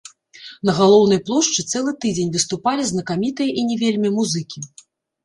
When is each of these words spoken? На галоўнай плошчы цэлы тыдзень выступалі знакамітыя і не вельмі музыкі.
На 0.67 0.71
галоўнай 0.77 1.19
плошчы 1.27 1.65
цэлы 1.71 1.93
тыдзень 2.05 2.31
выступалі 2.37 2.87
знакамітыя 2.93 3.49
і 3.63 3.67
не 3.73 3.77
вельмі 3.83 4.09
музыкі. 4.17 4.65